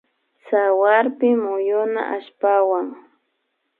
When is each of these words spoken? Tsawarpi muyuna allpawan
Tsawarpi 0.43 1.29
muyuna 1.43 2.01
allpawan 2.15 2.87